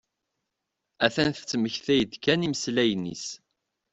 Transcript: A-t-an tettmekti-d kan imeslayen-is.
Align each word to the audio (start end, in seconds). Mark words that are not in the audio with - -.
A-t-an 1.05 1.31
tettmekti-d 1.33 2.11
kan 2.23 2.45
imeslayen-is. 2.47 3.25